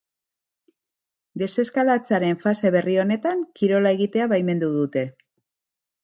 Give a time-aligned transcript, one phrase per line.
[1.41, 5.05] Deseskalatzearen fase berri honetan, kirola egitea baimendu dute.